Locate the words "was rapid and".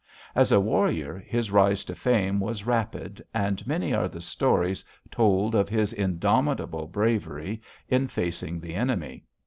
2.39-3.67